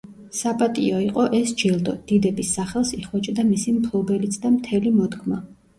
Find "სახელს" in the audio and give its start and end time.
2.59-2.97